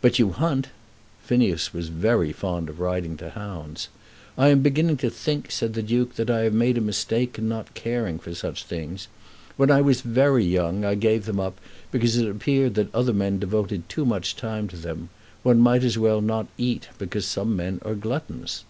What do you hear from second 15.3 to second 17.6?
One might as well not eat because some